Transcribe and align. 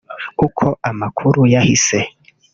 Uko 0.45 0.65
amakuru 0.89 1.39
yahise 1.53 1.97